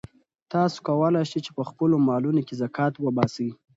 [0.51, 3.49] تاسو کولای شئ چې په خپلو مالونو کې زکات وباسئ.